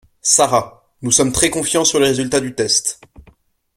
Sara, 0.23 0.87
nous 1.03 1.11
sommes 1.11 1.31
très 1.31 1.51
confiants 1.51 1.85
sur 1.85 1.99
les 1.99 2.07
résultats 2.07 2.39
du 2.41 2.55
test. 2.55 2.99